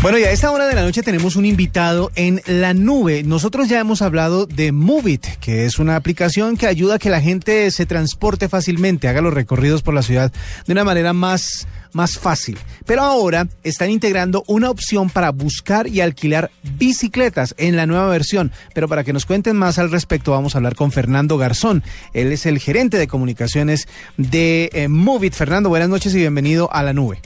[0.00, 3.24] Bueno, y a esta hora de la noche tenemos un invitado en la nube.
[3.24, 7.20] Nosotros ya hemos hablado de Movit, que es una aplicación que ayuda a que la
[7.20, 10.32] gente se transporte fácilmente, haga los recorridos por la ciudad
[10.66, 12.58] de una manera más más fácil.
[12.86, 18.52] Pero ahora están integrando una opción para buscar y alquilar bicicletas en la nueva versión.
[18.74, 21.82] Pero para que nos cuenten más al respecto, vamos a hablar con Fernando Garzón.
[22.12, 25.34] Él es el gerente de comunicaciones de eh, Movit.
[25.34, 27.20] Fernando, buenas noches y bienvenido a la nube.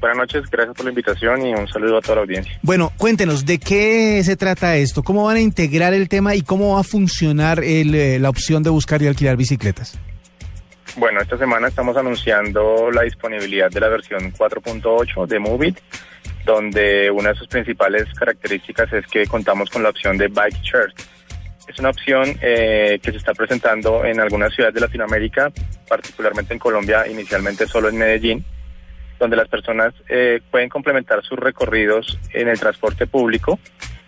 [0.00, 2.52] Buenas noches, gracias por la invitación y un saludo a toda la audiencia.
[2.62, 5.02] Bueno, cuéntenos, ¿de qué se trata esto?
[5.02, 8.62] ¿Cómo van a integrar el tema y cómo va a funcionar el, eh, la opción
[8.62, 9.98] de buscar y alquilar bicicletas?
[10.96, 15.78] Bueno, esta semana estamos anunciando la disponibilidad de la versión 4.8 de Movit,
[16.44, 20.92] donde una de sus principales características es que contamos con la opción de Bike Share.
[21.66, 25.52] Es una opción eh, que se está presentando en algunas ciudades de Latinoamérica,
[25.88, 28.44] particularmente en Colombia, inicialmente solo en Medellín,
[29.18, 33.58] donde las personas eh, pueden complementar sus recorridos en el transporte público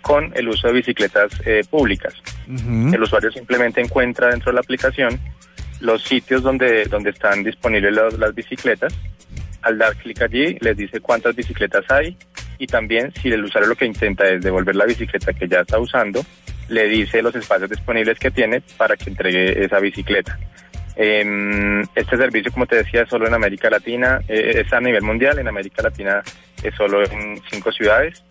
[0.01, 2.15] con el uso de bicicletas eh, públicas.
[2.49, 5.21] El usuario simplemente encuentra dentro de la aplicación
[5.81, 8.95] los sitios donde, donde están disponibles las bicicletas.
[9.63, 12.17] Al dar clic allí, les dice cuántas bicicletas hay
[12.59, 15.79] y también si el usuario lo que intenta es devolver la bicicleta que ya está
[15.79, 16.25] usando,
[16.69, 20.39] le dice los espacios disponibles que tiene para que entregue esa bicicleta.
[20.97, 25.03] Eh, este servicio, como te decía, es solo en América Latina, eh, es a nivel
[25.03, 26.23] mundial, en América Latina
[26.63, 28.23] es solo en cinco ciudades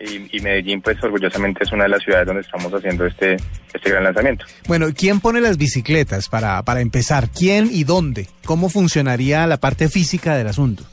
[0.00, 3.36] y, y, Medellín, pues orgullosamente es una de las ciudades donde estamos haciendo este,
[3.72, 4.44] este gran lanzamiento.
[4.66, 7.28] Bueno, ¿quién pone las bicicletas para, para empezar?
[7.30, 8.28] ¿Quién y dónde?
[8.44, 10.84] ¿Cómo funcionaría la parte física del asunto?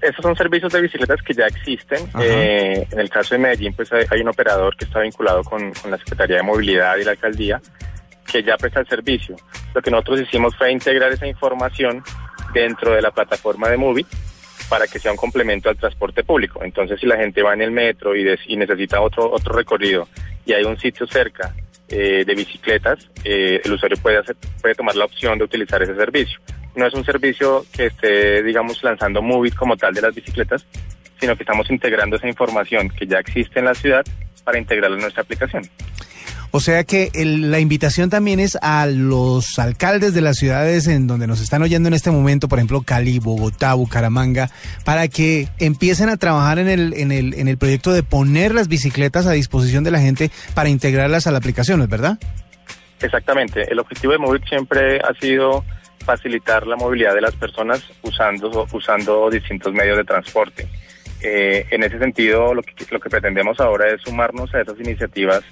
[0.00, 2.08] Esos son servicios de bicicletas que ya existen.
[2.20, 5.72] Eh, en el caso de Medellín, pues hay, hay un operador que está vinculado con,
[5.72, 7.60] con, la Secretaría de Movilidad y la Alcaldía
[8.30, 9.36] que ya presta el servicio.
[9.74, 12.02] Lo que nosotros hicimos fue integrar esa información
[12.52, 14.06] dentro de la plataforma de Movit
[14.68, 16.62] para que sea un complemento al transporte público.
[16.62, 20.08] Entonces, si la gente va en el metro y, y necesita otro, otro recorrido
[20.44, 21.54] y hay un sitio cerca
[21.88, 25.94] eh, de bicicletas, eh, el usuario puede, hacer, puede tomar la opción de utilizar ese
[25.94, 26.38] servicio.
[26.74, 30.66] No es un servicio que esté, digamos, lanzando Movit como tal de las bicicletas,
[31.18, 34.04] sino que estamos integrando esa información que ya existe en la ciudad
[34.44, 35.62] para integrarla en nuestra aplicación.
[36.50, 41.06] O sea que el, la invitación también es a los alcaldes de las ciudades en
[41.06, 44.50] donde nos están oyendo en este momento, por ejemplo, Cali, Bogotá, Bucaramanga,
[44.84, 48.68] para que empiecen a trabajar en el, en el, en el proyecto de poner las
[48.68, 52.18] bicicletas a disposición de la gente para integrarlas a la aplicación, ¿es verdad?
[53.00, 53.70] Exactamente.
[53.70, 55.64] El objetivo de Movit siempre ha sido
[56.04, 60.66] facilitar la movilidad de las personas usando, usando distintos medios de transporte.
[61.20, 65.42] Eh, en ese sentido, lo que, lo que pretendemos ahora es sumarnos a esas iniciativas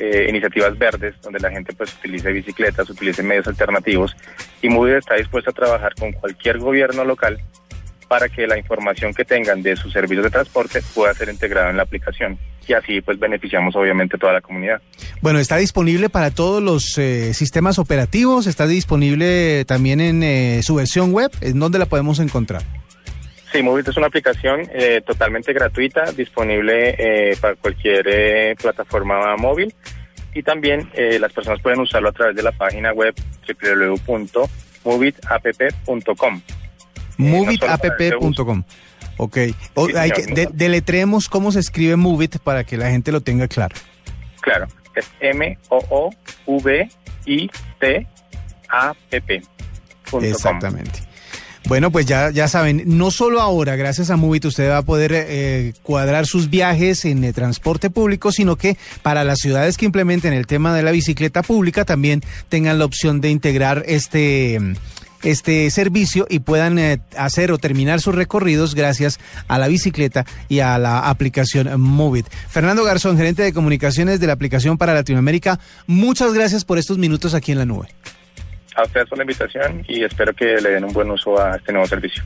[0.00, 4.16] eh, iniciativas verdes donde la gente pues utilice bicicletas, utilice medios alternativos
[4.62, 7.38] y Movit está dispuesto a trabajar con cualquier gobierno local
[8.08, 11.76] para que la información que tengan de sus servicios de transporte pueda ser integrada en
[11.76, 14.80] la aplicación y así pues beneficiamos obviamente toda la comunidad.
[15.20, 20.76] Bueno, está disponible para todos los eh, sistemas operativos, está disponible también en eh, su
[20.76, 22.62] versión web, ¿en dónde la podemos encontrar?
[23.52, 29.74] Sí, Movit es una aplicación eh, totalmente gratuita, disponible eh, para cualquier eh, plataforma móvil
[30.32, 30.88] y también
[31.18, 33.12] las personas pueden usarlo a través de la página web
[33.48, 36.40] www.movitapp.com.
[37.16, 38.62] Movitapp.com.
[39.16, 39.38] Ok.
[39.74, 43.22] O, sí, hay que, de, deletremos cómo se escribe Movit para que la gente lo
[43.22, 43.74] tenga claro.
[44.40, 46.22] Claro, es M-O-O-V-I-T-A-P-P.
[50.22, 51.09] Exactamente.
[51.66, 55.12] Bueno, pues ya, ya saben, no solo ahora, gracias a Movit, usted va a poder
[55.14, 60.32] eh, cuadrar sus viajes en el transporte público, sino que para las ciudades que implementen
[60.32, 64.58] el tema de la bicicleta pública también tengan la opción de integrar este
[65.22, 70.60] este servicio y puedan eh, hacer o terminar sus recorridos gracias a la bicicleta y
[70.60, 72.26] a la aplicación Movit.
[72.48, 77.34] Fernando Garzón, gerente de comunicaciones de la aplicación para Latinoamérica, muchas gracias por estos minutos
[77.34, 77.88] aquí en la nube
[78.76, 81.72] a ustedes por la invitación y espero que le den un buen uso a este
[81.72, 82.22] nuevo servicio.